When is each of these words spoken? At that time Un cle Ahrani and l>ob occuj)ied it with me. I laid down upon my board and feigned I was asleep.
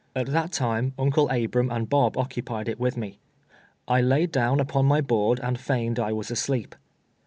At 0.15 0.25
that 0.29 0.51
time 0.51 0.95
Un 0.97 1.11
cle 1.11 1.27
Ahrani 1.27 1.71
and 1.71 1.87
l>ob 1.93 2.15
occuj)ied 2.15 2.67
it 2.67 2.79
with 2.79 2.97
me. 2.97 3.19
I 3.87 4.01
laid 4.01 4.31
down 4.31 4.59
upon 4.59 4.87
my 4.87 4.99
board 4.99 5.39
and 5.43 5.59
feigned 5.59 5.99
I 5.99 6.11
was 6.11 6.31
asleep. 6.31 6.73